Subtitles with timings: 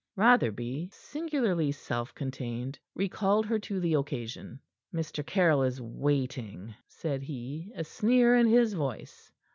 [0.15, 4.59] Rotherby, singularly self contained, recalled her to the occasion.
[4.91, 5.23] "Mr.
[5.23, 9.31] Caryll is waiting," said he, a sneer in his voice.